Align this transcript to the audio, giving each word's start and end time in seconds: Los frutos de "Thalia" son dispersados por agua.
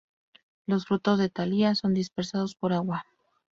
Los 0.65 0.87
frutos 0.87 1.19
de 1.19 1.29
"Thalia" 1.29 1.75
son 1.75 1.93
dispersados 1.93 2.55
por 2.55 2.73
agua. 2.73 3.05